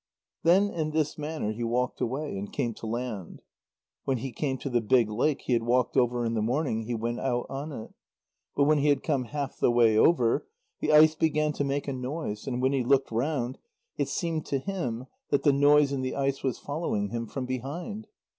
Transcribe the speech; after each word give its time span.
Then 0.41 0.71
in 0.71 0.89
this 0.89 1.15
manner 1.15 1.51
he 1.51 1.63
walked 1.63 2.01
away, 2.01 2.35
and 2.35 2.51
came 2.51 2.73
to 2.73 2.87
land. 2.87 3.43
When 4.03 4.17
he 4.17 4.31
came 4.31 4.57
to 4.57 4.67
the 4.67 4.81
big 4.81 5.11
lake 5.11 5.41
he 5.41 5.53
had 5.53 5.61
walked 5.61 5.95
over 5.95 6.25
in 6.25 6.33
the 6.33 6.41
morning, 6.41 6.85
he 6.87 6.95
went 6.95 7.19
out 7.19 7.45
on 7.51 7.71
it. 7.71 7.93
But 8.55 8.63
when 8.63 8.79
he 8.79 8.87
had 8.87 9.03
come 9.03 9.25
half 9.25 9.59
the 9.59 9.69
way 9.69 9.95
over, 9.95 10.47
the 10.79 10.91
ice 10.91 11.13
began 11.13 11.53
to 11.53 11.63
make 11.63 11.87
a 11.87 11.93
noise, 11.93 12.47
and 12.47 12.63
when 12.63 12.73
he 12.73 12.83
looked 12.83 13.11
round, 13.11 13.59
it 13.95 14.09
seemed 14.09 14.43
to 14.47 14.57
him 14.57 15.05
that 15.29 15.43
the 15.43 15.53
noise 15.53 15.91
in 15.91 16.01
the 16.01 16.15
ice 16.15 16.41
was 16.41 16.57
following 16.57 17.09
him 17.09 17.27
from 17.27 17.45
behind. 17.45 18.07